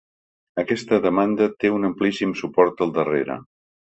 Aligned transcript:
Aquesta 0.61 0.97
demanda 1.03 1.47
té 1.63 1.71
un 1.73 1.85
amplíssim 1.89 2.33
suport 2.39 2.81
al 2.87 2.95
darrere. 2.97 3.37